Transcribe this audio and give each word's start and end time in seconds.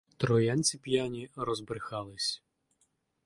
Троянці 0.17 0.77
п'яні 0.77 1.29
розбрехались 1.35 2.41